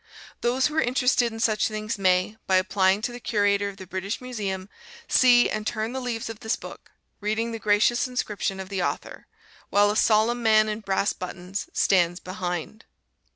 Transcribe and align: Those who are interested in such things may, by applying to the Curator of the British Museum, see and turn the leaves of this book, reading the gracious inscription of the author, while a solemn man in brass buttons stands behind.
Those 0.41 0.65
who 0.65 0.75
are 0.77 0.81
interested 0.81 1.31
in 1.31 1.39
such 1.39 1.67
things 1.67 1.99
may, 1.99 2.35
by 2.47 2.55
applying 2.55 3.03
to 3.03 3.11
the 3.11 3.19
Curator 3.19 3.69
of 3.69 3.77
the 3.77 3.85
British 3.85 4.19
Museum, 4.19 4.67
see 5.07 5.47
and 5.47 5.67
turn 5.67 5.93
the 5.93 5.99
leaves 6.01 6.27
of 6.27 6.39
this 6.39 6.55
book, 6.55 6.89
reading 7.19 7.51
the 7.51 7.59
gracious 7.59 8.07
inscription 8.07 8.59
of 8.59 8.69
the 8.69 8.81
author, 8.81 9.27
while 9.69 9.91
a 9.91 9.95
solemn 9.95 10.41
man 10.41 10.67
in 10.69 10.79
brass 10.79 11.13
buttons 11.13 11.69
stands 11.71 12.19
behind. 12.19 12.85